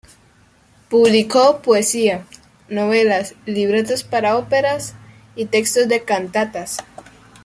[0.89, 2.25] Publicó poesía,
[2.69, 4.95] novelas, libretos para óperas,
[5.35, 6.77] y textos de cantatas.